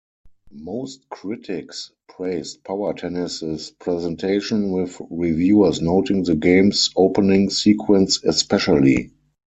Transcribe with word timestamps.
Most 0.63 1.07
critics 1.09 1.91
praised 2.09 2.63
"Power 2.63 2.95
Tennis"s 2.95 3.69
presentation, 3.77 4.71
with 4.71 4.99
reviewers 5.11 5.79
noting 5.79 6.23
the 6.23 6.35
game's 6.35 6.89
opening 6.95 7.51
sequence 7.51 8.23
especially. 8.23 9.11